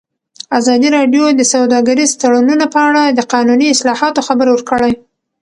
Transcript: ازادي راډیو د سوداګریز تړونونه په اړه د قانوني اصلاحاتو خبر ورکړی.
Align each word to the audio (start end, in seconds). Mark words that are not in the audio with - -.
ازادي 0.59 0.89
راډیو 0.97 1.25
د 1.33 1.41
سوداګریز 1.53 2.11
تړونونه 2.21 2.65
په 2.73 2.79
اړه 2.89 3.03
د 3.07 3.19
قانوني 3.33 3.67
اصلاحاتو 3.75 4.25
خبر 4.27 4.47
ورکړی. 4.51 4.93